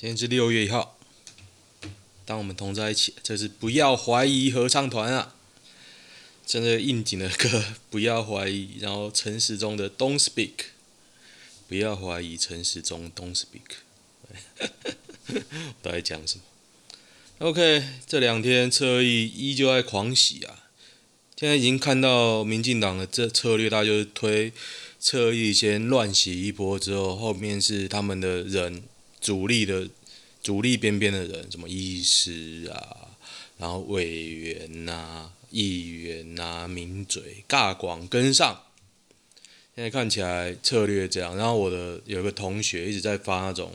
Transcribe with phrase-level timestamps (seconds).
[0.00, 0.96] 今天是六月一号，
[2.24, 5.34] 当我们同在一起，这是不要怀疑合唱团啊，
[6.46, 8.78] 真的应景的歌， 不要怀疑。
[8.80, 10.52] 然后陈时中的 Don't Speak，
[11.68, 13.76] 不要怀疑陈时中 Don't Speak，
[15.82, 16.44] 到底讲什么
[17.40, 20.70] ？OK，这两天侧翼依旧在狂喜啊，
[21.36, 24.54] 现在已经看到民进党的这策略，大就是推
[24.98, 28.84] 侧翼先乱洗一波之后，后面是他们的人。
[29.20, 29.88] 主力的
[30.42, 33.16] 主力边边的人，什么医师啊，
[33.58, 38.62] 然后委员呐、议员呐、啊、名嘴、尬广跟上。
[39.76, 43.72] 现在看起来策略这样，然后我的有一个同学一直在发那种，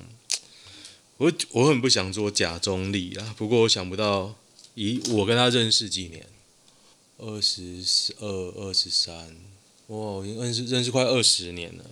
[1.18, 4.36] 我我很不想做假中立啊，不过我想不到，
[4.76, 6.28] 以我跟他认识几年，
[7.18, 9.36] 二十二、二十三，
[9.88, 11.86] 哇，认识认识快二十年了。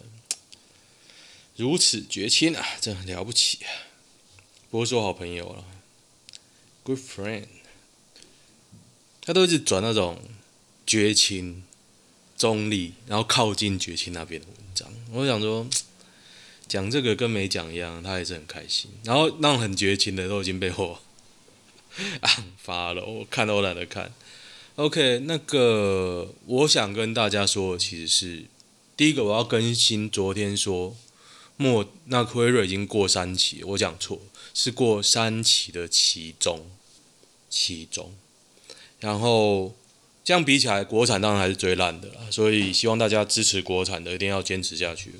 [1.55, 3.69] 如此绝亲啊，真很了不起啊！
[4.71, 5.63] 不会说好朋友了
[6.81, 7.45] ，good friend。
[9.21, 10.19] 他都一直转那种
[10.87, 11.63] 绝亲、
[12.35, 14.91] 中立，然后靠近绝亲那边的文章。
[15.11, 15.67] 我想说，
[16.67, 18.89] 讲这个跟没讲一样，他还是很开心。
[19.03, 20.99] 然后那种很绝情的都已经被我
[22.21, 24.11] 啊发了，我看都懒得看。
[24.77, 28.45] OK，那个我想跟大家说其实是
[28.97, 30.97] 第一个，我要更新昨天说。
[31.63, 34.19] 莫那辉瑞已经过三期，我讲错，
[34.53, 36.69] 是过三期的其中，
[37.49, 38.13] 其中。
[38.99, 39.73] 然后
[40.25, 45.13] 这样比起来，国产当然还是最烂的啦，所以希望大家支持国产的，一定要坚持下去。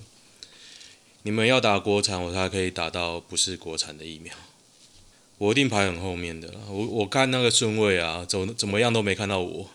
[1.24, 4.36] 你们要打国产，我才可以打到不是国产的疫苗。
[5.38, 9.70] 我一定排很后面的啦，我我看那个顺位啊，怎怎么样都没看到我，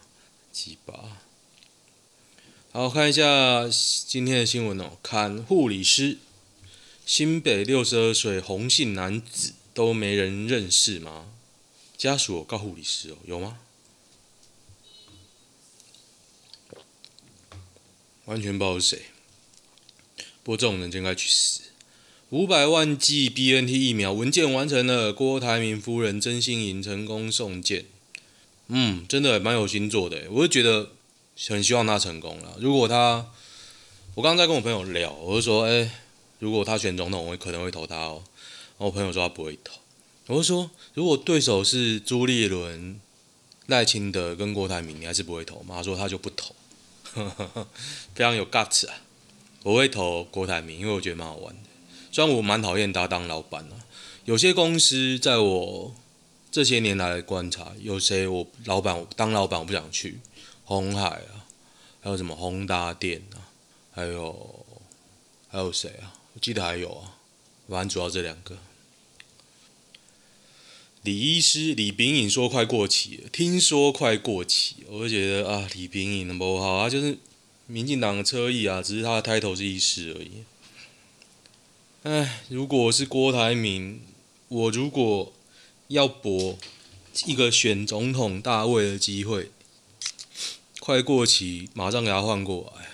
[0.53, 0.95] 鸡巴。
[2.73, 3.67] 好，看一下
[4.07, 6.19] 今天的新闻哦，看护理师。
[7.09, 11.31] 新北六十二岁红姓男子都没人认识吗？
[11.97, 13.61] 家属告护理师哦，有吗？
[18.27, 19.07] 完全不知道是谁。
[20.43, 21.63] 不过这种人就应该去死。
[22.29, 27.87] 五百万剂 BNT 疫苗文件完成了，郭台铭夫人曾心莹成功送件。
[28.67, 30.91] 嗯，真的蛮有心做的，我就觉得
[31.49, 32.59] 很希望他成功了。
[32.61, 33.33] 如果他，
[34.17, 35.91] 我刚刚在跟我朋友聊，我就说，哎。
[36.39, 38.23] 如果他选总统，我可能会投他哦。
[38.77, 39.75] 我朋友说他不会投。
[40.27, 43.01] 我就说，如果对手是朱立伦、
[43.67, 45.77] 赖清德跟郭台铭，你还是不会投吗？
[45.77, 46.55] 他说他就不投，
[48.15, 48.95] 非常有 guts 啊。
[49.65, 51.61] 我会投郭台铭，因为我觉得蛮好玩的。
[52.13, 53.85] 虽然我蛮讨厌他当老板啊，
[54.25, 55.95] 有些公司在我
[56.51, 60.21] 这些年来观察，有谁我老板当老板我不想去，
[60.65, 61.49] 红海啊，
[62.01, 63.49] 还有什么宏达电啊，
[63.91, 64.67] 还有
[65.49, 66.15] 还有谁啊？
[66.39, 67.19] 我记得还有啊，
[67.69, 68.59] 反正主要这两个。
[71.03, 77.19] 李医师李炳颖说快过期了，听说快过期，我就觉得啊，李秉颖不好啊，就是
[77.67, 80.45] 民进党的车意啊，只是他的 title 是医师而已。
[82.05, 84.01] 哎，如果是郭台铭，
[84.47, 85.33] 我如果
[85.89, 86.57] 要搏
[87.27, 89.51] 一个选总统大位的机会，
[90.79, 92.87] 快过期，马上给他换过来。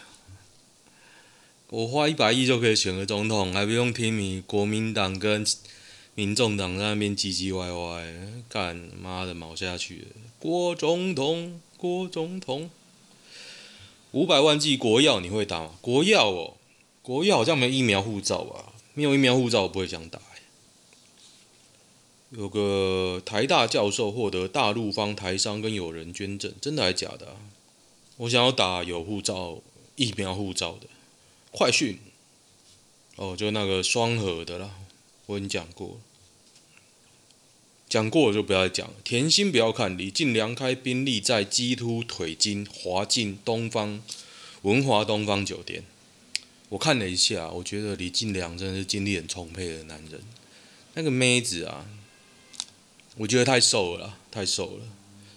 [1.75, 5.45] 我花一百亿就可以选个总统，还不用听你国民党跟
[6.15, 8.15] 民众党在那边唧唧歪歪，
[8.49, 10.07] 干妈的毛下去！
[10.39, 12.71] 郭总统，郭总统，
[14.13, 15.73] 五百万剂国药你会打吗？
[15.81, 16.55] 国药哦，
[17.03, 18.73] 国药好像没疫苗护照吧？
[18.95, 20.21] 没有疫苗护照我不会想打。
[22.31, 27.35] 有个台大教授获得大陆方台商跟友人捐赠，真的还假的？
[28.19, 29.59] 我想要打有护照、
[29.97, 30.87] 疫苗护照的。
[31.57, 32.01] 快讯，
[33.15, 34.75] 哦，就那个双核的啦，
[35.27, 36.01] 我已经讲过，
[37.89, 38.91] 讲过了就不要再讲。
[39.05, 44.03] 甜心不要看，李进良开宾利在基突腿筋滑进东方
[44.63, 45.85] 文华东方酒店，
[46.71, 50.21] 我看了一下，我觉得李进良真的是精力很充沛的男人。
[50.95, 51.87] 那个妹子啊，
[53.19, 54.87] 我觉得太瘦了，太瘦了，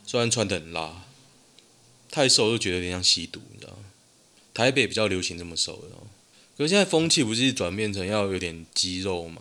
[0.03, 1.03] 虽然穿得很辣。
[2.09, 3.83] 太瘦就觉得有点像吸毒，你知道吗？
[4.57, 5.89] 台北比较流行这么瘦的，
[6.57, 9.39] 可是现在风气不是转变成要有点肌肉吗？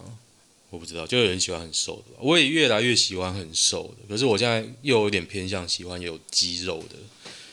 [0.69, 2.19] 我不知道，就有人喜欢很瘦的吧。
[2.21, 6.97] 我也越来越喜欢很瘦的，可是我现在又有点偏向喜欢有肌肉的，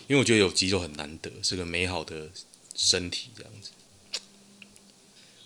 [0.09, 2.27] 因为我觉得有肌肉很难得，是个美好的
[2.75, 3.69] 身体这样子。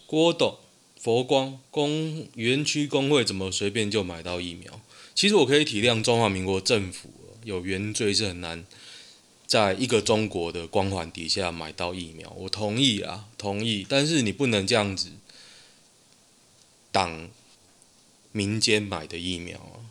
[0.07, 0.57] 郭董，
[0.99, 4.81] 佛光工园区工会怎么随便就买到疫苗？
[5.13, 7.11] 其实我可以体谅中华民国政府
[7.43, 8.65] 有原罪是很难。
[9.47, 13.85] 在一个中国的光环底下买到疫苗，我同意啊，同意。
[13.87, 15.11] 但是你不能这样子
[16.91, 17.29] 挡
[18.33, 19.87] 民间买的疫苗啊！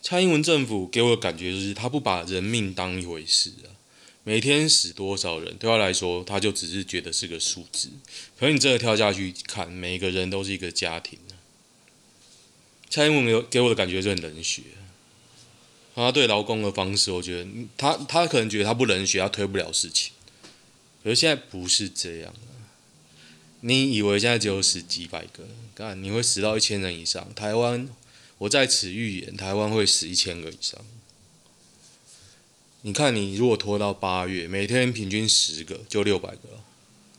[0.00, 3.74] 蔡英文政府给我的感觉就是，他不把人命当一回事啊。
[4.22, 7.90] 每天死多少人，对他来说，他就只是觉得是个数字。
[8.38, 11.34] 可是你真的跳下去看，每个人都是一个家庭啊。
[12.88, 14.62] 蔡英文给给我的感觉就很冷血。
[16.04, 20.12] 他对劳工的方式，我觉得他他可能觉得他不冷血，他推不了事情。
[21.02, 22.32] 可是现在不是这样。
[23.60, 25.42] 你以为现在只有死几百个？
[25.74, 27.34] 干，你会死到一千人以上。
[27.34, 27.88] 台湾，
[28.38, 30.80] 我在此预言，台湾会死一千个以上。
[32.82, 36.62] 你看，你如果拖到八月，每天平均十个，就六百个了，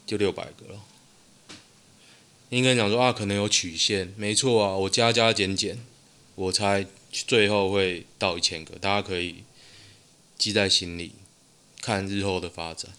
[0.05, 0.79] 就六百个了。
[2.49, 5.79] 应该讲说啊，可能有曲线，没错啊，我加加减减，
[6.35, 6.87] 我猜。
[7.11, 9.43] 最后会到一千个，大家可以
[10.37, 11.13] 记在心里，
[11.81, 12.91] 看日后的发展。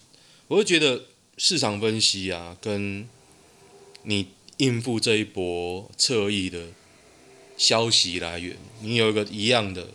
[0.47, 1.05] 我会觉得
[1.37, 3.07] 市场分析啊，跟
[4.03, 4.27] 你
[4.57, 6.67] 应付这一波侧翼的
[7.55, 9.87] 消息来源，你有一个一样的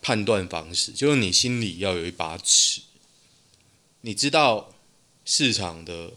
[0.00, 2.82] 判断方式，就是你心里要有一把尺，
[4.02, 4.72] 你知道
[5.24, 6.12] 市场的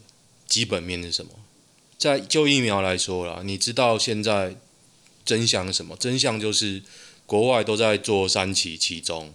[0.46, 1.32] 基本面是什么。
[1.98, 4.56] 在就疫苗来说啦，你知道现在。
[5.24, 5.96] 真相是什么？
[5.96, 6.82] 真相就是
[7.26, 9.32] 国外都在做三期、期中，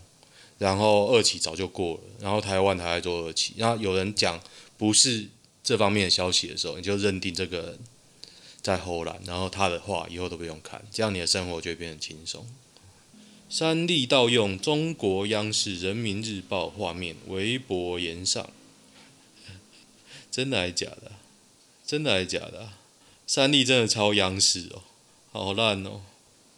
[0.57, 3.54] 然后二期早就过了，然后台湾还在做二期。
[3.57, 4.42] 然后有人讲
[4.78, 5.28] 不是
[5.63, 7.80] 这方面的消息的时候，你就认定这个人
[8.62, 12.45] 在偷懒，然后他的话以后都不用看，这样你的生活就会变得轻松。
[13.50, 18.50] 三立盗用中国央视人民日报画面，微博言上，
[20.30, 21.13] 真的还是假的？
[21.86, 22.72] 真的还是假的？
[23.25, 24.83] 三立真的超央视哦。
[25.44, 26.01] 好烂哦！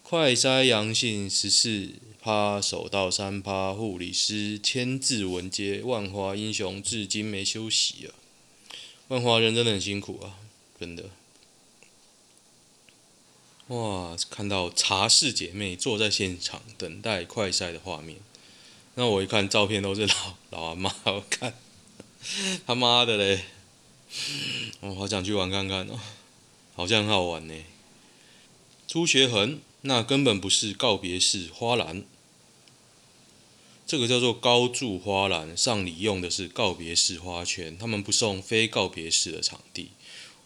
[0.03, 1.89] 快筛阳性十四
[2.21, 8.09] 趴，守到三趴，护理师千字文接，万华英雄至今没休息啊！
[9.09, 10.37] 万华人真的很辛苦啊，
[10.79, 11.05] 真的。
[13.67, 18.17] 哇，看到茶室姐妹坐在现场等待快筛的画面，
[18.95, 21.53] 那我一看照片都是老 老阿妈，我看
[22.65, 23.45] 他妈的嘞！
[24.79, 25.99] 我好想去玩看看哦，
[26.75, 27.53] 好像很好玩呢。
[28.89, 32.03] 朱学恒，那根本不是告别式花篮，
[33.85, 39.91] 这个叫做高柱花篮，上礼用的是告别式花圈，他们不送非告别式的场地。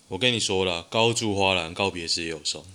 [0.10, 2.66] 我跟你说了，高柱花篮告别式也有送，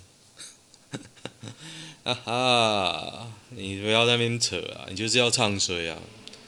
[2.03, 6.01] 哈哈，你不要在那边扯啊，你就是要唱衰啊。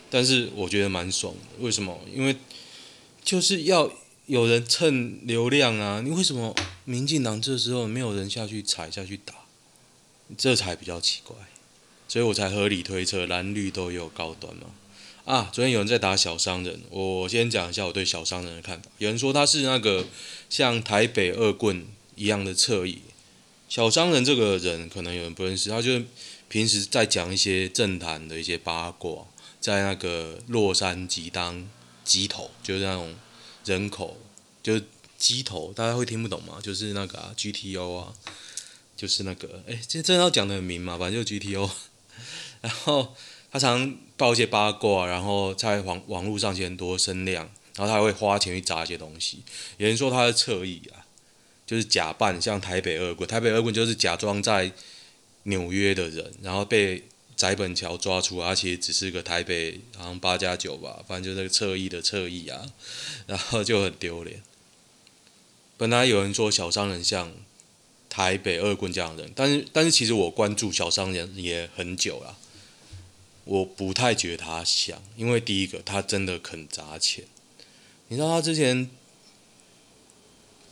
[0.08, 2.00] 但是我觉得蛮爽的，为什么？
[2.10, 2.36] 因为
[3.22, 3.92] 就是要。
[4.30, 6.00] 有人蹭流量啊！
[6.04, 9.34] 你为什么民进党这时候没有人下去踩下去打？
[10.38, 11.36] 这才比较奇怪，
[12.06, 14.66] 所以我才合理推测蓝绿都有高端嘛。
[15.24, 18.88] 啊，昨天有人在打小商人，我先讲一下我对小商人的看法。
[18.98, 20.06] 有人说他是那个
[20.48, 21.84] 像台北恶棍
[22.14, 23.00] 一样的侧翼。
[23.68, 26.00] 小商人这个人可能有人不认识，他就
[26.48, 29.26] 平时在讲一些政坛的一些八卦，
[29.60, 31.68] 在那个洛杉矶当
[32.04, 33.16] 鸡头，就是那种。
[33.64, 34.16] 人口
[34.62, 34.84] 就是
[35.18, 36.58] 鸡头，大家会听不懂吗？
[36.62, 38.14] 就是那个啊，GTO 啊，
[38.96, 41.70] 就是那个，哎、欸，这要讲得很明嘛，反正就 GTO。
[42.62, 43.14] 然后
[43.50, 47.44] 他常报一些八卦，然后在网网络上很多声量，
[47.76, 49.42] 然后他还会花钱去砸一些东西。
[49.76, 51.06] 有人说他是侧翼啊，
[51.66, 54.72] 就是假扮像台北恶棍，台北恶棍就是假装在
[55.44, 57.04] 纽约的人，然后被。
[57.40, 62.70] 翟本桥抓出，而且只是个台北，好像八加九吧，反正就是个侧翼的侧翼啊，
[63.26, 64.42] 然后就很丢脸。
[65.78, 67.32] 本来有人说小商人像
[68.10, 72.36] 台北恶棍这样的人，但是但是其实我关注小商人也很久了，
[73.44, 77.24] 我不太觉得他像，因为第一个他真的肯砸钱，
[78.08, 78.90] 你知道他之前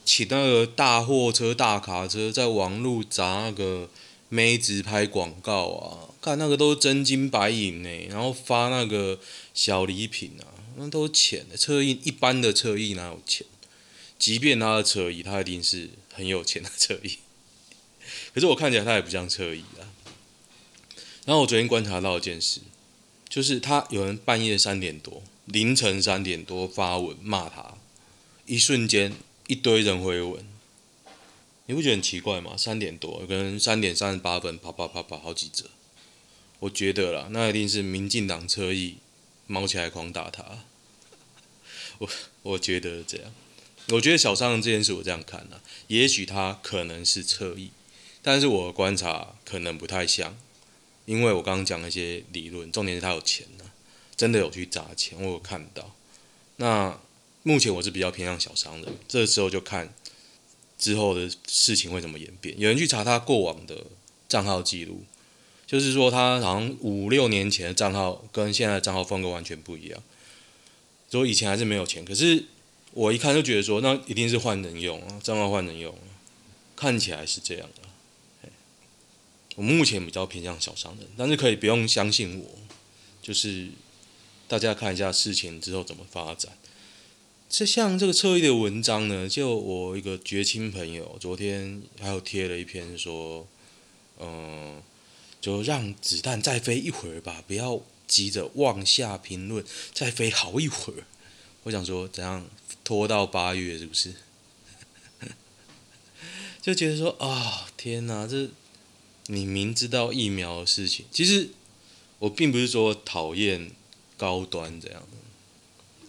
[0.05, 3.89] 骑那个大货车、大卡车在网路砸那个
[4.29, 6.05] 妹子拍广告啊。
[6.21, 9.19] 看那个都是真金白银呢，然后发那个
[9.53, 11.55] 小礼品啊，那都是钱的。
[11.55, 13.47] 侧翼一般的侧翼哪有钱？
[14.17, 17.19] 即便他的侧翼，他一定是很有钱的侧翼。
[18.35, 19.87] 可是我看起来他也不像侧翼啊。
[21.25, 22.59] 然后我昨天观察到一件事，
[23.29, 27.77] 就是他有人半夜三点多、凌晨三点多发文骂他，
[28.45, 29.13] 一瞬间
[29.47, 30.45] 一堆人回文，
[31.67, 32.57] 你不觉得很奇怪吗？
[32.57, 35.69] 三点多，可能三点三十八分，啪啪啪啪好几折。
[36.59, 38.97] 我觉得啦，那一定是民进党侧翼
[39.47, 40.43] 猫起来狂打他。
[41.99, 42.09] 我
[42.43, 43.33] 我觉得这样，
[43.89, 47.71] 我觉得小商人这件事我这样看啊，也许他可能是侧翼，
[48.21, 50.37] 但是我观察可能不太像。
[51.05, 53.65] 因为我刚刚讲那些理论，重点是他有钱呢、
[54.15, 55.95] 真的有去砸钱，我有看到。
[56.57, 56.99] 那
[57.41, 59.91] 目前我是比较偏向小商人，这时候就看
[60.77, 62.53] 之后的事情会怎么演变。
[62.59, 63.85] 有人去查他过往的
[64.27, 65.03] 账号记录，
[65.69, 70.01] 就是说他好像五六年前的账号跟现在的账号风格完全不一样。
[71.11, 72.43] 说以前还是没有钱，可是
[72.91, 75.95] 我一看就觉得说，那一定是换人用啊，账号换人用，
[76.75, 78.49] 看起来是这样的。
[79.57, 82.49] 我目前比较偏向小商人，但是可以不用相信我，
[83.21, 83.67] 就是
[84.47, 86.53] 大家看一下事情之后怎么发展。
[87.47, 93.47] 这像这个侧翼的文章呢，就我一个绝亲朋友昨天还有贴了一篇说，
[94.19, 94.81] 嗯，
[95.39, 101.03] 就让子弹再飞一会儿吧，不要急着妄下评论，再飞好一会儿。
[101.63, 102.47] 我想说，怎样
[102.83, 104.13] 拖到八月是不是？
[106.61, 108.49] 就觉得说啊、天哪，这。
[109.31, 111.51] 你明知道疫苗的事情，其实
[112.17, 113.69] 我并不是说讨厌
[114.17, 116.01] 高端这样的，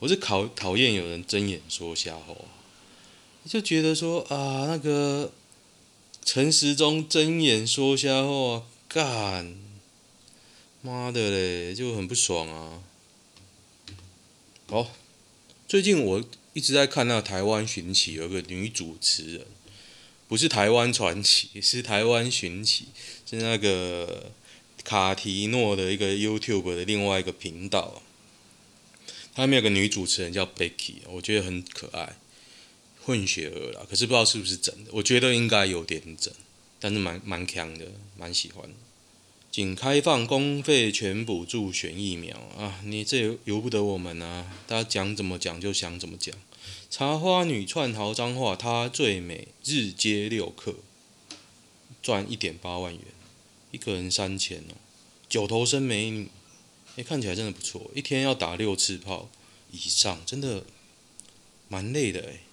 [0.00, 2.34] 我是讨讨厌有人睁眼说瞎话，
[3.46, 5.32] 就觉得说啊，那个
[6.22, 9.56] 陈时中睁眼说瞎话，干，
[10.80, 12.82] 妈的嘞，就很不爽啊。
[14.68, 14.92] 好，
[15.68, 19.46] 最近我一直在看那《台湾寻奇》，有个女主持人。
[20.28, 22.86] 不是台湾传奇，是台湾寻奇，
[23.30, 24.32] 是那个
[24.82, 28.02] 卡提诺的一个 YouTube 的另外一个频道。
[29.34, 32.16] 他们有个女主持人叫 Becky，我觉得很可爱，
[33.04, 34.90] 混血儿啦，可是不知道是不是真的。
[34.94, 36.32] 我觉得应该有点真，
[36.86, 37.84] 但是蛮蛮强的，
[38.16, 38.70] 蛮喜欢。
[39.50, 44.54] 仅开放公费全补助选疫苗啊，你这由不得我们啊！
[44.68, 46.32] 大家讲怎么讲就想怎么讲。
[46.88, 50.76] 茶花女串桃脏话，她最美，日接六客，
[52.00, 53.02] 赚一点八万元，
[53.72, 54.78] 一个人三千哦。
[55.28, 56.28] 九头身美女，
[56.94, 59.28] 哎，看起来真的不错，一天要打六次炮
[59.72, 60.64] 以上，真的
[61.66, 62.45] 蛮累的哎。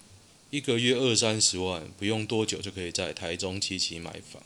[0.54, 4.40] 一个月二三十万，不用多久就可以在台中七期买房。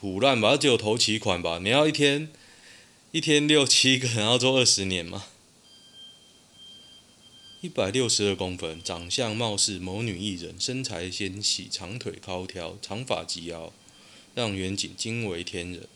[0.00, 1.60] 唬烂吧，只有头期款吧？
[1.62, 2.30] 你要一天
[3.12, 5.26] 一天六七个，然后做二十年吗？
[7.60, 13.70] 一百六十二公分，长相貌似某女艺人，身材纤细，长腿高挑，长发及腰，
[14.34, 15.86] 让远景惊为天人。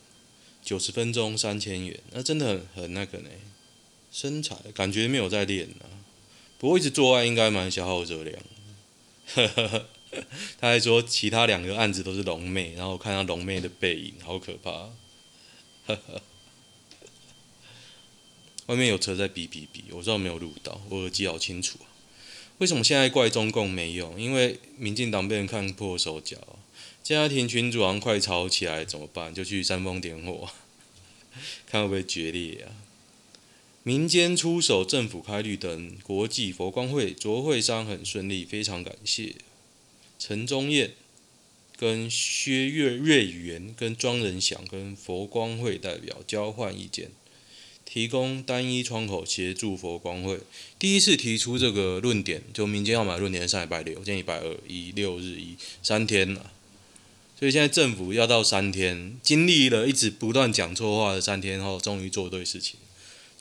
[0.62, 3.30] 九十分钟三千元，那真的很很那个呢。
[4.12, 5.88] 身材感觉没有在练啊，
[6.58, 8.38] 不过一直做爱应该蛮消耗热量。
[10.60, 14.70] 他还说其他两个案子都是龙妹，然后看到龙妹的背影，好可怕。
[14.70, 16.22] 呵呵。
[18.66, 21.78] 外面有车在哔哔哔，我知道没有录到，我耳机好清楚。
[22.58, 24.20] 为什么现在怪中共没用？
[24.20, 26.38] 因为民进党被人看破手脚，
[27.02, 29.34] 家庭群组好像快吵起来怎么办？
[29.34, 30.48] 就去煽风点火，
[31.66, 32.70] 看会不会决裂啊？
[33.84, 39.34] 民间出手，政府开绿灯，国际佛光会卓会商很顺利，非常感谢。
[40.18, 40.92] 陈宗彦
[41.76, 47.10] 跟薛岳瑞元跟庄仁祥跟佛光会代表交换意见。
[47.84, 50.38] 提供单一窗口协助佛光会，
[50.78, 56.52] 第一次提出这个论点，就民间要买论点上礼拜六，今天礼拜二，一六日一三天了，
[57.38, 62.76] 所以现在政府要到三天，经历了一直不断讲错话的三天后，终于做对事情，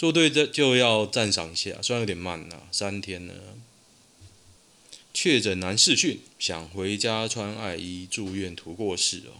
[0.01, 3.36] 做对这就要赞赏一下，虽然有点慢呐，三天了。
[5.13, 9.38] 确诊男视讯，想回家穿爱衣，住院图过世哦。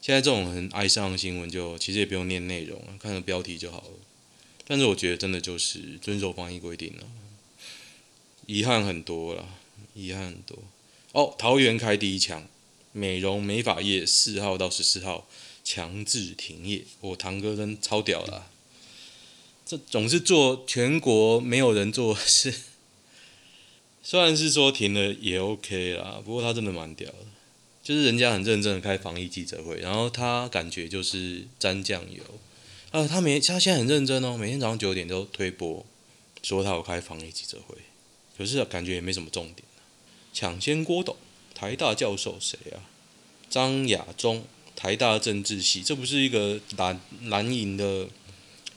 [0.00, 3.90] 现在这种很哀伤的新闻，就其实也不用念内容了，看个标题就好了。
[4.66, 7.06] 但是我觉得真的就是遵守防疫规定了，
[8.46, 9.46] 遗憾很多了，
[9.92, 10.56] 遗憾很多。
[11.12, 12.48] 哦，桃园开第一枪，
[12.92, 15.28] 美容美发业四号到十四号
[15.62, 16.84] 强制停业。
[17.02, 18.50] 我堂哥真超屌啦，
[19.66, 22.54] 这总是做全国没有人做的事，
[24.00, 27.18] 虽然是说停了也 OK 啦，不过他真的蛮屌的。
[27.82, 32.22] 就是人家很认真的开防疫记者会，然后他感觉就是沾酱油，
[32.90, 35.86] 啊，他每他现在很认真哦，每天早上九点都推播，
[36.42, 37.76] 说他有开防疫记者会，
[38.36, 39.58] 可是感觉也没什么重点。
[40.32, 41.16] 抢先郭董，
[41.54, 42.90] 台大教授谁啊？
[43.48, 44.44] 张亚中，
[44.74, 48.08] 台大政治系，这不是一个蓝蓝营的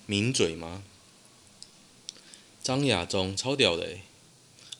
[0.09, 0.81] 名嘴吗？
[2.63, 3.99] 张亚中超屌的，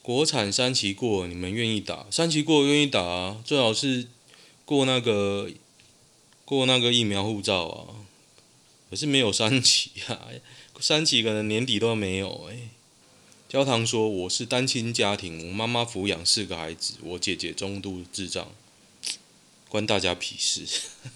[0.02, 2.08] 国产三期过，你们愿意打？
[2.10, 4.08] 三期过愿意打啊，最好是
[4.66, 5.52] 过那个
[6.46, 8.10] 过那个疫苗护照啊。
[8.90, 10.30] 可是没有三期啊，
[10.82, 12.70] 三期可能年底都没有诶。
[13.48, 18.52] 焦糖说：“我是单亲家庭，我妈妈抚养四个孩子，我姐姐中度智障，
[19.68, 20.66] 关大家屁事。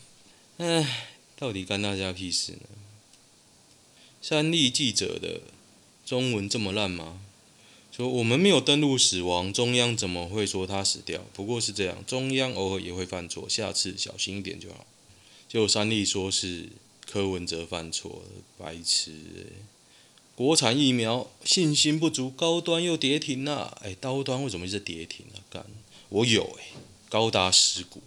[0.57, 2.59] 唉，到底关大家屁事呢？”
[4.25, 5.41] 三立记者的
[6.05, 7.19] 中文这么烂吗？
[7.91, 11.25] 说我们没有登录死亡，中央怎么会说他死掉？
[11.33, 14.85] 不过是这样，中央偶尔也会犯错，下次小心一点就好。
[15.49, 16.69] 就三立说是
[17.05, 18.23] 柯文哲犯错，
[18.57, 19.45] 白痴欸。
[20.35, 23.81] 国产疫苗信心不足，高端又跌停了，啊。
[23.83, 25.43] 哎，高端为什么一直跌停啊？
[25.49, 25.65] 干，
[26.07, 26.67] 我有哎，
[27.09, 28.01] 高达十股，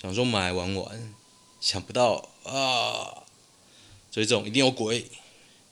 [0.00, 1.14] 想说买玩玩，
[1.60, 3.24] 想不到啊！
[4.10, 5.04] 所以这种一定有鬼，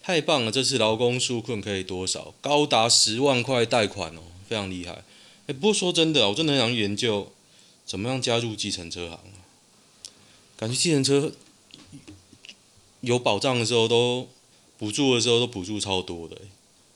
[0.03, 0.51] 太棒了！
[0.51, 2.35] 这次劳工纾困可以多少？
[2.41, 5.05] 高达十万块贷款哦，非常厉害。
[5.47, 7.33] 哎，不过说真的，我真的很想研究
[7.87, 9.21] 怎么样加入计程车行。
[10.57, 11.33] 感觉计程车
[13.01, 14.29] 有保障的时候都。
[14.79, 16.37] 补助的时候都补助超多的，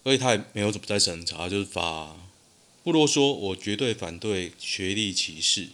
[0.03, 2.17] 所以他也没有怎么在审查，就是发。
[2.83, 5.69] 不啰嗦，我绝对反对学历歧视，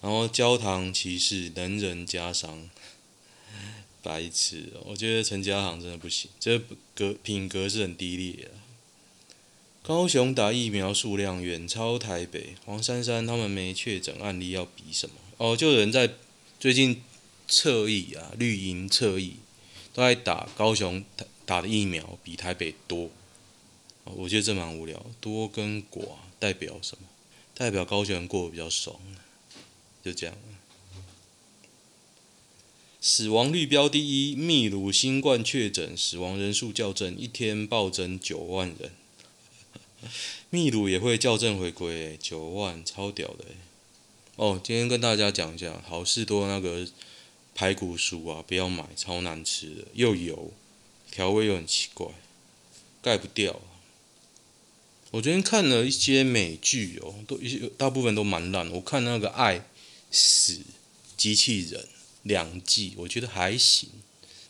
[0.00, 2.70] 然后焦糖歧视，能人家商，
[4.02, 4.72] 白痴。
[4.84, 6.58] 我觉得陈嘉航真的不行，这
[6.94, 8.50] 格品格是很低劣的。
[9.82, 15.14] 高雄打疫苗数量远超台北，黄珊珊他们没确诊案例要比什么？
[15.38, 16.10] 哦，就有人在
[16.60, 17.02] 最近
[17.48, 19.36] 侧翼啊，绿营侧翼。
[19.94, 21.04] 都在打高雄
[21.44, 23.10] 打的疫苗比台北多，
[24.04, 25.04] 我觉得这蛮无聊。
[25.20, 27.06] 多跟寡代表什么？
[27.54, 28.98] 代表高雄人过得比较爽，
[30.02, 30.34] 就这样。
[33.04, 38.92] 死亡率标第一，秘鲁新冠确诊死亡人数校正，一天暴增九万人。
[40.50, 43.44] 秘鲁也会校正回归，九万超屌的。
[44.36, 46.88] 哦，今天跟大家讲一下好事多那个。
[47.54, 50.54] 排骨酥啊，不要买，超难吃的，又油，
[51.10, 52.06] 调味又很奇怪，
[53.02, 53.60] 盖不掉。
[55.10, 58.70] 我昨天看了一些美剧哦，都一些大部分都蛮烂。
[58.70, 59.66] 我看那个《爱
[60.10, 60.62] 死
[61.18, 61.82] 机器人》
[62.22, 63.88] 两季，我觉得还行，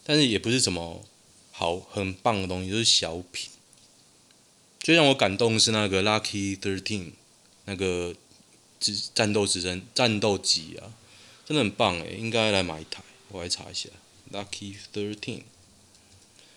[0.05, 1.05] 但是也不是什么
[1.51, 3.51] 好很棒的东西，就是小品。
[4.81, 6.83] 最让我感动是那个《Lucky Thirteen》
[7.67, 8.15] 那个
[8.81, 10.93] 战战斗直升战斗机啊。
[11.45, 13.89] 真的很棒诶，应该来买一台，我来查一下。
[14.33, 15.43] Lucky Thirteen，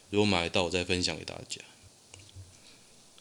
[0.10, 1.62] 如果买得到，我再分享给大家。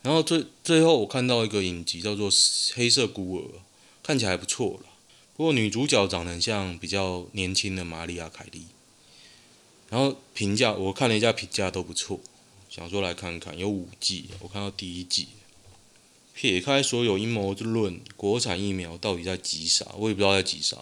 [0.02, 2.30] 然后最最后，我看到一个影集叫做
[2.74, 3.59] 《黑色孤儿》，
[4.02, 4.90] 看起来还不错了。
[5.36, 8.66] 不过女主角长得很像比较年轻的玛丽亚·凯莉。
[9.90, 12.20] 然后评价，我看了一下评价都不错，
[12.70, 13.56] 想说来看看。
[13.58, 15.28] 有五季，我看到第一季。
[16.34, 19.86] 撇开所有阴谋之论，国产疫苗到底在急啥？
[19.96, 20.76] 我也不知道在急啥。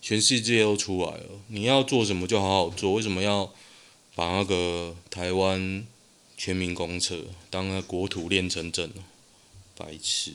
[0.00, 3.52] 全世界都出来了，你要做什么就好好做，为什么要
[4.14, 5.86] 把那个台湾
[6.38, 8.90] 全民公厕当那国土练成阵？
[9.76, 10.32] 白痴！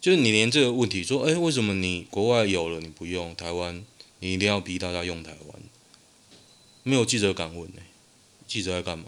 [0.00, 3.84] 就是你连这个问题说，哎、为什么你国外有了你不用，台湾
[4.20, 5.62] 你一定要逼大家用台湾？
[6.82, 7.82] 没有记者敢问呢、
[8.48, 9.04] 记者在干嘛？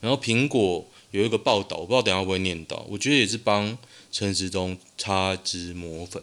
[0.00, 3.76] 然后苹果有一个报道，我不知道等下会不会念到，我觉得也是帮
[4.12, 6.22] 陈时中擦脂抹粉。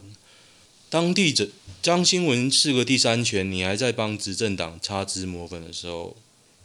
[0.88, 1.48] 当记者
[1.82, 6.16] 张新闻是个第三权，你还在帮执政党擦脂抹粉的时候，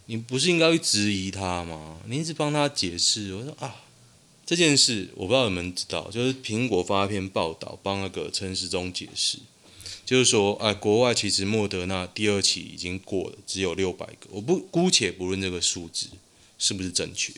[0.06, 1.98] 你不是应该去质疑他吗？
[2.06, 3.34] 你一直帮他解释。
[3.34, 3.76] 我说啊，
[4.50, 9.38] 这件事我不知道你们知道，就是苹果发一篇报道帮那个陈时中解释，
[10.04, 14.28] 就是说，哎，国外其实莫德纳第二期已经过了，只有六百个。
[14.32, 16.08] 我不姑且不论这个数字
[16.58, 17.32] 是不是正确，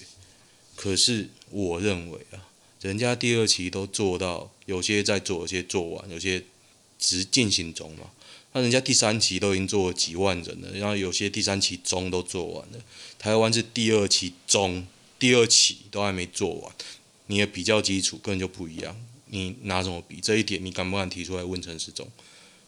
[0.78, 2.48] 可是我认为啊，
[2.80, 6.42] 人家第二期都做到，有些在做，有些做完，有些。
[7.04, 8.12] 只进行中嘛，
[8.54, 12.80] 那人家第三期都已经做了几万人了，然后有些第三期中都做完了，
[13.18, 14.86] 台湾是第二期中，
[15.18, 16.72] 第二期都还没做完，
[17.32, 18.94] 你的比较基础根本就不一样，
[19.28, 20.20] 你拿什么比？
[20.20, 22.06] 这一点你敢不敢提出来问陈时中？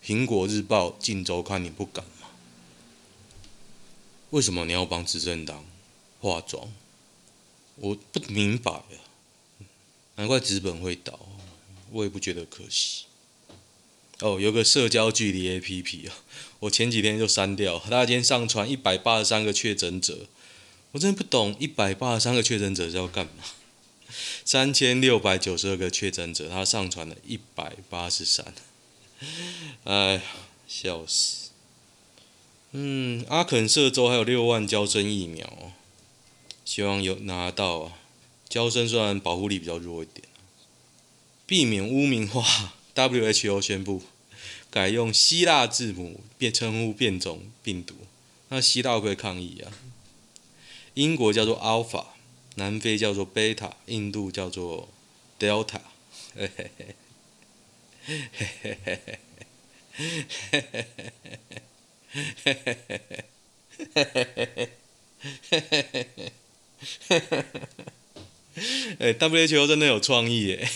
[0.01, 2.29] 苹果日报、镜周刊你不敢吗？
[4.29, 5.65] 为什么你要帮执政党
[6.21, 6.71] 化妆？
[7.75, 8.95] 我不明白啊，
[10.15, 11.19] 难怪资本会倒，
[11.91, 13.03] 我也不觉得可惜。
[14.21, 16.15] 哦，有个社交距离 APP 啊，
[16.59, 17.77] 我前几天就删掉。
[17.79, 20.27] 他今天上传一百八十三个确诊者，
[20.93, 23.43] 我真的不懂一百八十三个确诊者是要干嘛？
[24.45, 28.53] 三千六百九十二个确诊者，他上传了一百八十三，
[29.83, 30.21] 哎，
[30.67, 31.49] 笑死！
[32.71, 35.73] 嗯，阿肯色州还有六万娇生疫苗，
[36.65, 37.93] 希望有拿到啊。
[38.49, 40.27] 娇生虽然保护力比较弱一点，
[41.45, 44.03] 避免污名化，WHO 宣布
[44.69, 47.95] 改用希腊字母变称呼变种病毒。
[48.49, 49.73] 那希腊会抗议啊？
[50.93, 52.05] 英国叫做 Alpha，
[52.55, 54.89] 南非叫做 Beta，印度叫做
[55.39, 55.81] Delta。
[56.35, 56.95] 嘿嘿嘿，
[58.05, 59.19] 嘿嘿嘿嘿
[59.93, 60.09] 嘿，
[60.53, 60.97] 嘿嘿
[62.05, 63.07] 嘿嘿，
[63.89, 64.69] 嘿嘿嘿嘿，
[65.49, 66.09] 嘿嘿嘿嘿，
[67.09, 67.53] 嘿嘿嘿。
[68.99, 70.69] 哎，WHO 真的有创意耶！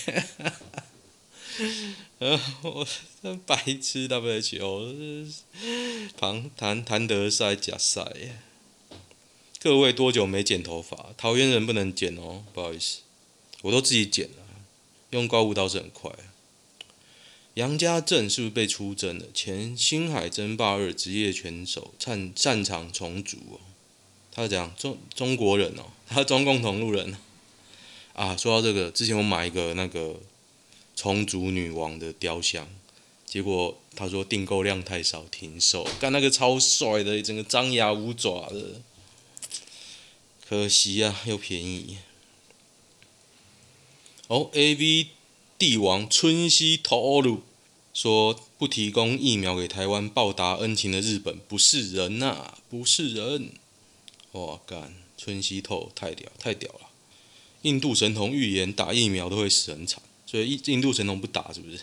[2.17, 2.87] 呃，我
[3.21, 5.31] 真白痴，WHO
[6.17, 8.39] 旁谭谭德塞假赛耶！
[9.59, 11.13] 各位多久没剪头发？
[11.17, 12.99] 桃园人不能剪哦，不好意思，
[13.63, 14.43] 我都自己剪了，
[15.09, 16.11] 用刮胡刀是很快。
[17.55, 19.25] 杨家正是不是被出征了？
[19.33, 23.59] 前星海争霸二职业拳手，擅擅长虫族哦。
[24.31, 27.17] 他是讲中中国人哦，他中共同路人。
[28.13, 30.19] 啊，说到这个，之前我买一个那个
[30.95, 32.67] 虫族女王的雕像，
[33.25, 35.83] 结果他说订购量太少，停售。
[35.99, 38.81] 干那个超帅的，整个张牙舞爪的，
[40.47, 41.97] 可惜啊，又便宜。
[44.27, 45.07] 哦，AV
[45.57, 47.43] 帝王春熙透露
[47.93, 53.51] 说，不提供疫苗给台湾报答恩情的日本不是人呐、啊，不是人。
[54.31, 56.89] 哇，干春熙透太屌，太屌了。
[57.63, 61.81] 印度神童预言打疫苗都会死很惨，所以印印度神童不打是不是？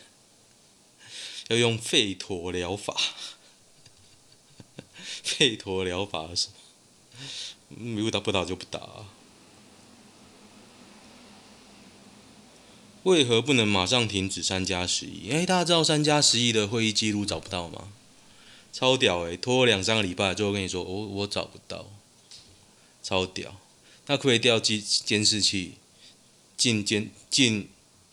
[1.49, 2.97] 要用吠陀疗法？
[5.23, 6.55] 吠陀疗法是什么？
[7.77, 8.81] 不打不打就不打。
[13.03, 15.31] 为何不能马上停止三加十一？
[15.31, 17.89] 哎，大家知道三加十一的会议记录找不到吗？
[18.73, 21.87] 超屌诶、拖两三个礼拜，最后跟你说，我我找不到，
[23.03, 23.57] 超屌。
[24.07, 25.75] 那可以调监监视器
[26.57, 27.69] 进监进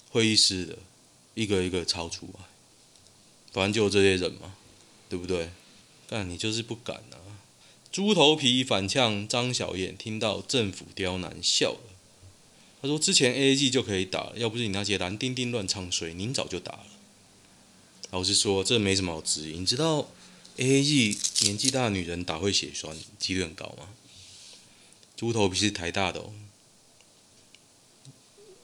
[0.09, 0.77] 会议室的，
[1.35, 2.45] 一个一个抄出来，
[3.53, 4.53] 反正就这些人嘛，
[5.09, 5.49] 对不对？
[6.07, 7.40] 但你就是不敢啊！
[7.91, 11.79] 猪头皮反呛张小燕，听到政府刁难笑了。
[12.81, 16.85] 他说：“之前 AAG 就可以打了，要不是你那些蓝丁丁乱唱衰，您早就打了。”
[18.11, 19.59] 老实说，这没什么好质疑。
[19.59, 20.09] 你知道
[20.57, 23.89] AAG 年纪大的女人打会血栓，几率很高吗？
[25.17, 26.33] 猪头皮是台大的哦，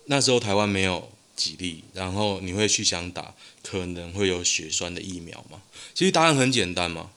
[0.06, 5.62] 那时候台湾没有几例，然后你会去想打可能会有血栓的疫苗吗？
[5.94, 7.12] 其实答案很简单嘛，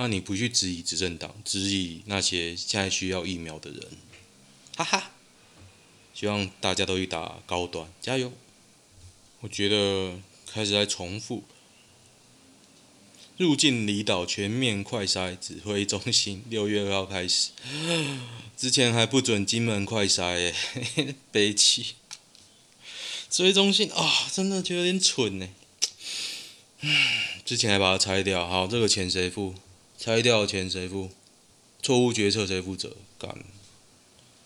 [0.00, 3.80] 那你不去质疑执政党，质疑那些现在需要疫苗的人，
[4.76, 5.10] 哈哈，
[6.14, 8.32] 希望大家都去打高端，加油！
[9.40, 10.20] 我觉得
[10.52, 11.42] 开始在重复。
[13.38, 17.50] 入境离岛全面快筛指挥中心六月二号开始，
[18.56, 20.54] 之前还不准金门快筛耶，
[21.32, 21.96] 悲戚。
[23.28, 25.48] 指挥中心啊、真的觉得有点蠢呢。
[27.44, 29.56] 之前还把它拆掉，好，这个钱谁付？
[29.98, 31.10] 拆掉钱谁付？
[31.82, 32.96] 错误决策谁负责？
[33.18, 33.44] 干？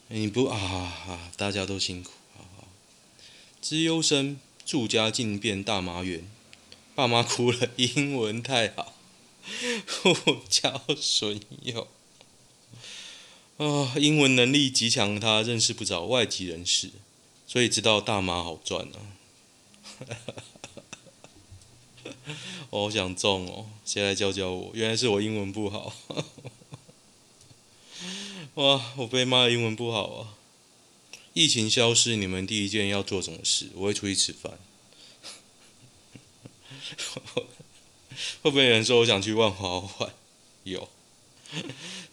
[0.09, 1.31] 你不啊，啊？
[1.37, 2.11] 大家都辛苦。
[2.35, 2.69] 好好。
[3.61, 6.27] 资优生住家竟变大麻园。
[6.95, 8.95] 爸妈哭了，英文太好，
[9.87, 10.15] 互
[10.49, 11.87] 交损友。
[13.59, 16.91] 啊，英文能力极强，他认识不少外籍人士，
[17.47, 18.97] 所以知道大麻好赚啊。
[22.71, 24.71] 我好想中哦，谁来教教我？
[24.75, 25.95] 原来是我英文不好。
[28.55, 30.35] 哇，我被骂英文不好啊！
[31.33, 33.71] 疫情消失，你们第一件要做什么事？
[33.75, 34.59] 我会出去吃饭。
[38.43, 40.13] 会不会有人说我想去万华玩？
[40.65, 40.89] 有，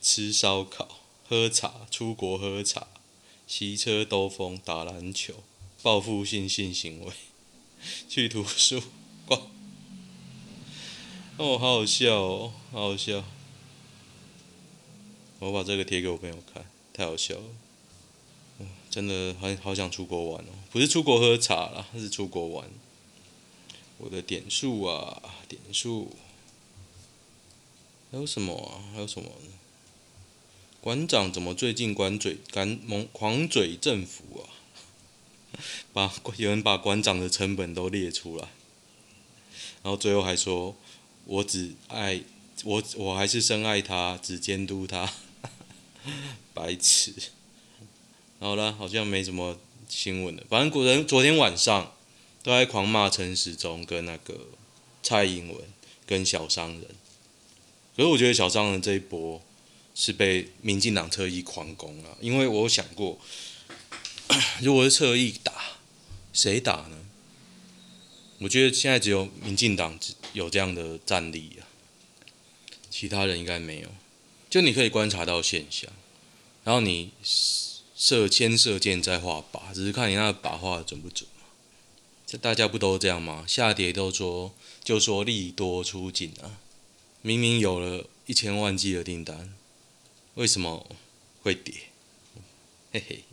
[0.02, 2.88] 吃烧烤、喝茶、出国喝茶、
[3.45, 5.43] 骑车兜风、打篮球、
[5.82, 7.12] 报复性性行为、
[8.08, 8.82] 去图书。
[11.39, 13.23] 哦，好好笑哦，好好笑。
[15.39, 18.65] 我把这个贴给我朋友看，太好笑了。
[18.89, 22.69] 真的很好想出国玩哦，不是出国喝茶啦，是出国玩。
[23.99, 26.12] 我的点数啊，点数，
[28.12, 28.91] 还有什么啊？
[28.91, 29.32] 还有什么？
[30.82, 34.43] 馆长怎么最近管嘴敢猛狂嘴政府啊？
[35.93, 38.49] 把有人把馆长的成本都列出来，
[39.84, 40.75] 然后最后还说
[41.30, 42.22] ：“我只爱
[42.63, 45.13] 我，我还是深爱他，只监督他。
[46.54, 47.13] ”白痴。
[48.39, 50.44] 好了，好像没什么新闻了。
[50.50, 51.94] 反正古人昨天晚上。
[52.42, 54.48] 都在狂骂陈时中跟那个
[55.04, 55.58] 蔡英文
[56.08, 56.86] 跟小商人，
[57.98, 59.42] 可是我觉得小商人这一波
[59.94, 63.20] 是被民进党特意狂攻了，因为我想过，
[64.63, 65.52] 如果是特意打，
[66.32, 66.98] 谁打呢？
[68.39, 70.00] 我觉得现在只有民进党
[70.34, 71.68] 有这样的战力啊，
[72.89, 73.89] 其他人应该没有。
[74.50, 75.92] 就你可以观察到现象，
[76.63, 77.12] 然后你
[77.96, 81.30] 射先射箭再画靶，只是看你那个靶画的准不准。
[82.26, 83.44] 这大家不都这样吗？
[83.48, 86.60] 下跌都说就说利多出尽啊，
[87.22, 89.54] 明明有了一千万计的订单，
[90.36, 90.96] 为什么
[91.42, 91.74] 会跌？
[92.92, 93.24] 嘿嘿，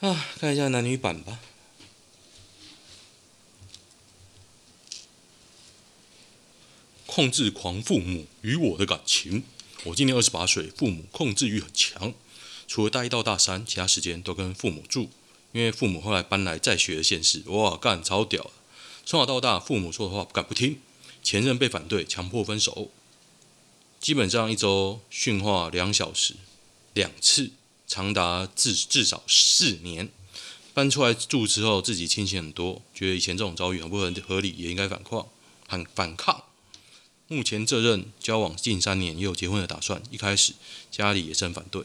[0.00, 1.40] 啊，看一下男女版吧。
[7.10, 9.42] 控制狂父母与我的感情。
[9.82, 12.14] 我今年二十八岁，父母控制欲很强，
[12.68, 15.10] 除了大一到大三，其他时间都跟父母住。
[15.50, 18.52] 因为父母后来搬来在学的县市，哇，干超屌！
[19.04, 20.78] 从小到大，父母说的话不敢不听。
[21.20, 22.92] 前任被反对，强迫分手，
[23.98, 26.34] 基本上一周训话两小时，
[26.94, 27.50] 两次，
[27.88, 30.10] 长达至至少四年。
[30.72, 35.26] 搬出来住之后，自己清醒很多，觉得以前这种遭遇很不合合理，也应该反抗，
[35.66, 36.44] 很反抗。
[37.32, 40.02] 目前这任交往近三年，也有结婚的打算。
[40.10, 40.52] 一开始
[40.90, 41.84] 家里也是很反对。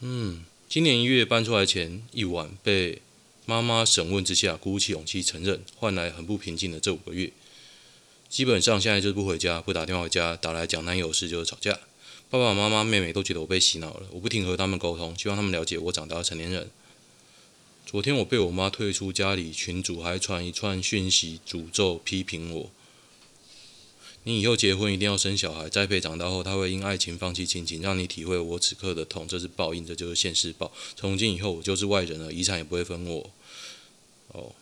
[0.00, 3.02] 嗯，今年一月搬出来前一晚，被
[3.44, 7.30] 妈妈审问之下，鼓起勇气承认，换来很不平静的这五个月。
[8.30, 11.78] 基本上现在就是不回家，不打电话回家，打来讲男友事就是吵架。
[12.30, 16.70] 爸爸妈妈、妹妹都觉得我被洗脑了，我不停和他们沟通，希望他们了解我长大的成年人。
[17.84, 22.70] 昨天我被我妈退出家里群组，还传一串讯息诅咒批评我。
[24.28, 30.70] 你以后结婚一定要生小孩，栽培长大后他会因爱情放弃亲情，让你体会我此刻的痛，这是报应，这就是现世报。
[30.94, 33.30] 从今以后我就是外人了，遗产也不会分我。
[34.32, 34.52] 哦，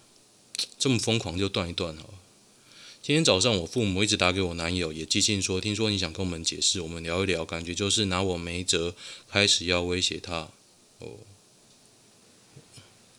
[0.78, 2.04] 这么疯狂就断一断哦。
[3.02, 8.94] 今天早上我父母一直打给我男友，也寄信说，听说你想跟我们解释，我们聊一聊，感觉就是拿我没辙，
[9.28, 10.48] 开始要威胁他。
[11.00, 11.08] 哦，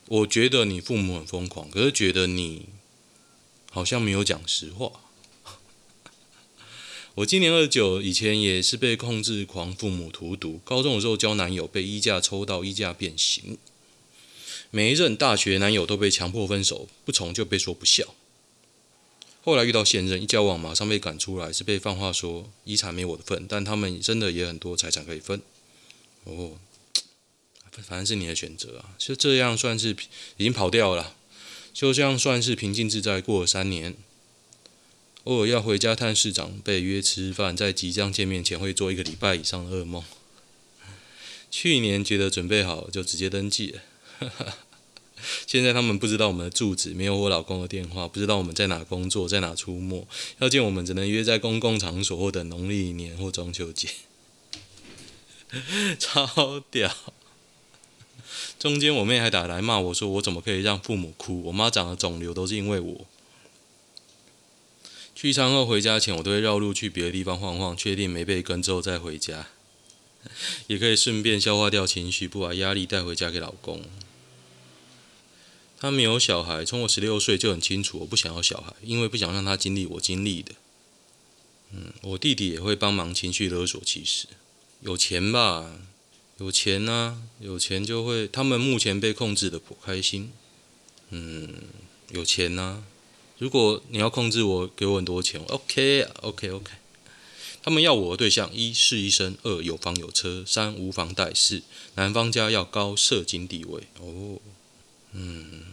[0.06, 2.68] 我觉得你父母很疯狂，可是觉得你
[3.70, 5.02] 好像没有讲实话。
[7.18, 10.62] 我今年二十九，以前也是被控制狂父母荼毒。
[10.64, 13.58] 高中的时候交男友，被衣架抽到衣架变形。
[14.70, 18.14] 每一任大学男友都被强迫分手，不从就被说不孝。
[19.42, 25.42] 后来遇到现任，一交往马上被赶出来，是被放话说遗产没我的份，但他们真的也很多财产可以分。
[26.26, 26.60] 哦，
[27.72, 29.98] 反正是你的选择啊，就这样算是
[30.38, 31.16] 已经跑掉了，
[31.74, 33.96] 就这样算是平静自在过了三年。
[35.28, 40.02] 偶尔要回家探视长辈，约吃饭，在即将见面前会做一个礼拜以上的噩梦。
[41.52, 44.58] 去年觉得准备好就直接登记了，
[45.46, 50.08] 现在他们不知道我们的住址，没有我老公的电话，不知道我们在哪工作，在哪出没，
[50.40, 53.90] 要见我们只能约在公共场所或等农历年或中秋节，
[56.00, 56.96] 超屌！
[58.58, 61.44] 中间我妹还打来骂我说，我怎么可以让父母哭？
[61.44, 63.06] 我妈长了肿瘤都是因为我。
[65.18, 69.48] 聚餐后回家前，我都会绕路去别的地方晃晃，确定没被跟之后再回家，
[70.68, 73.82] 也可以顺便消化掉情绪，不把压力带回家给老公。
[75.80, 80.52] 他没有小孩，从我十六岁就很清楚，我不想要小孩，因为不想让他经历我经历的。
[81.72, 84.28] 嗯，我弟弟也会帮忙情绪勒索，其实
[84.82, 85.80] 有钱吧，
[86.38, 88.28] 有钱啊，有钱就会。
[88.28, 90.32] 他们目前被控制的不开心。
[91.10, 91.56] 嗯，
[92.12, 92.84] 有钱啊。
[93.40, 96.72] 如果你要控制我，给我很多钱，OK，OK，OK。
[97.62, 101.62] 他们要我的对象：一是医生，二有房有车，三无房贷，四
[101.96, 103.84] 男方家要高社经地位。
[104.00, 104.40] 哦，
[105.12, 105.64] 嗯，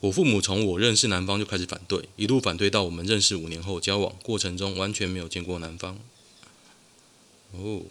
[0.00, 5.98] 我父母从我认识男方就开始反对，一路反对到我们认识五年后交往过程中，完全没有见过男方。
[7.52, 7.82] 哦，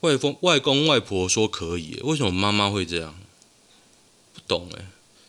[0.00, 3.14] 外公外公外婆说可以，为什么妈妈会这样？
[4.34, 4.84] 不懂哎。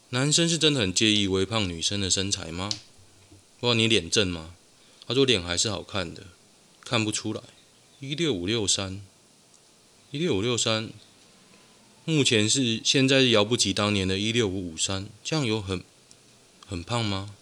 [0.10, 2.70] 男生是真的很介意微胖女生的身材吗？
[3.62, 4.56] 我问你脸正吗？
[5.08, 6.28] 他说脸还是好看的，
[6.82, 7.42] 看不出来。
[8.00, 9.02] 一六五六三，
[10.12, 10.90] 一六五六三，
[12.06, 15.84] 目前是现在是遥不及当年的一六五五三，这样有很
[16.68, 17.36] 很胖吗？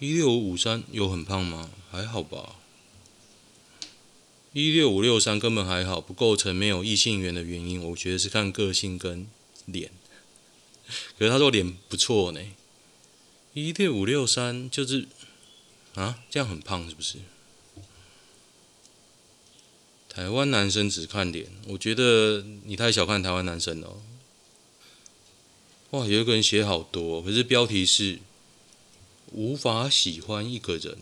[0.00, 1.70] 一六五五三有很胖吗？
[1.90, 2.56] 还好吧。
[4.52, 7.80] 一六五六三根本还好，不构成没有异性缘的原因。
[7.90, 9.26] 我觉得是看个性跟
[9.66, 9.92] 脸。
[11.18, 12.40] 可是他说脸不错呢，
[13.54, 15.08] 一六五六三就是
[15.94, 17.18] 啊，这样很胖是不是？
[20.08, 24.02] 台湾男生只看脸，我觉得你太小看台湾男生了。
[25.90, 28.18] 哇，有一个人写好多，可是标题是
[29.32, 30.98] 无法喜欢一个人。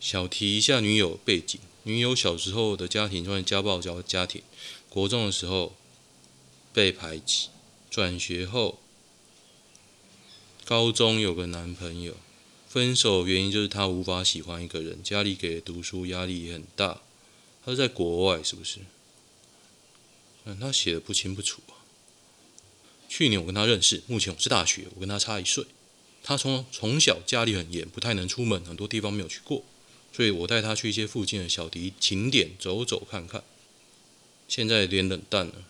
[0.00, 4.42] 小提一下女友背景：女友小时候的家庭算家暴家家庭，
[4.88, 5.74] 国中的时候
[6.72, 7.48] 被排挤，
[7.90, 8.80] 转学后
[10.64, 12.16] 高中有个男朋友，
[12.68, 17.02] 分手原因就是他无法喜欢一个人，家里给的读书压力也很大。
[17.64, 18.78] 他在国外是不是？
[20.44, 21.82] 嗯，他写的不清不楚啊。
[23.08, 25.66] 去年我跟他认识，目前我是大学，我跟他差一岁。
[26.22, 29.64] 他从从小家里很严，不太能出门，很多地方没有去过，
[30.12, 33.42] 所以我带他去一些附近的小迪景点走走看看。
[34.48, 35.64] 现在有点冷淡了，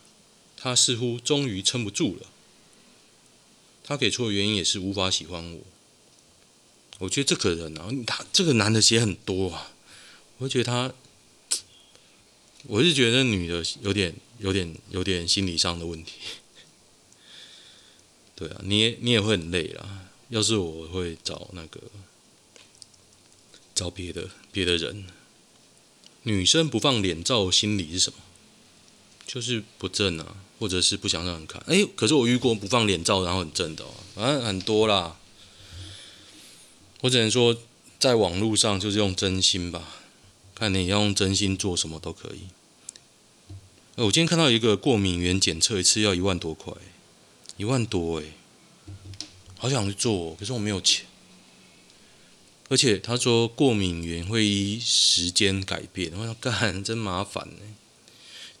[0.55, 2.27] 他似乎终于撑不住了。
[3.83, 5.61] 他给出的原因也是无法喜欢我。
[6.99, 9.73] 我觉得这个人啊，他这个男的写很多啊，
[10.37, 10.93] 我觉得他，
[12.63, 16.13] 我是觉得女的有点、有点、有点心理上的问题。
[18.35, 20.07] 对啊，你也你也会很累啦。
[20.29, 21.81] 要是我会找那个
[23.75, 25.05] 找别的别的人。
[26.23, 28.19] 女生不放脸照心理是什么？
[29.27, 31.61] 就是不正啊，或者是不想让人看。
[31.67, 35.17] 哎，可是我遇过不放脸照然后很正的哦，反正很多啦。
[37.01, 37.57] 我只能说，
[37.99, 39.89] 在网络上就是用真心吧，
[40.55, 42.43] 看你要用真心做什么都可以。
[43.95, 46.73] 我今天看到一个过敏原检测一次要一万多块，
[47.57, 48.31] 一万多诶。
[49.57, 51.05] 好想去做，可是我没有钱。
[52.69, 57.65] 而且他说过敏原会依时间改变，我想干真麻烦呢。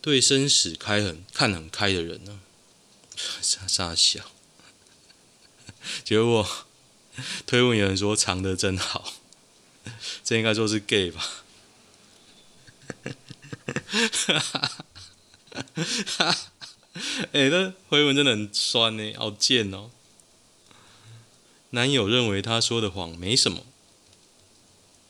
[0.03, 2.41] 对生死开很看很开的人呢、
[3.15, 4.19] 傻傻笑。
[6.03, 6.45] 结果
[7.47, 9.13] 推文有人说藏的真好，
[10.21, 11.25] 这应该说是 gay 吧？
[13.63, 14.71] 哈哈哈
[15.53, 16.37] 哈哈！
[17.31, 19.89] 哎，那回文真的很酸呢，好贱哦。
[21.69, 23.65] 男友认为他说的谎没什么。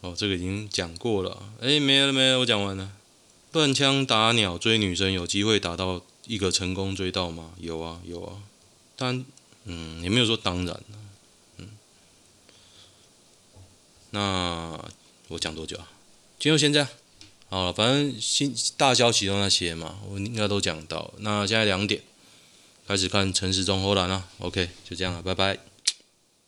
[0.01, 1.51] 哦，这个已经讲过了。
[1.61, 2.91] 哎，没了没了，我讲完了。
[3.53, 7.51] 断枪打鸟追女生，有机会打到一个成功追到吗？
[7.59, 8.41] 有啊有啊，
[8.95, 9.23] 但
[9.65, 10.81] 嗯也没有说当然。
[11.57, 11.69] 嗯，
[14.09, 14.83] 那
[15.27, 15.87] 我讲多久啊？
[16.39, 16.87] 今天就先这样。
[17.49, 21.13] 好了，反正新大消息都那些嘛，我应该都讲到。
[21.19, 22.01] 那现在两点
[22.87, 24.27] 开始看陈时中后来了。
[24.39, 25.72] OK，就这样了，拜拜。